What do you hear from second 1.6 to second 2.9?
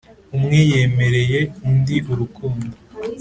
undi urukundo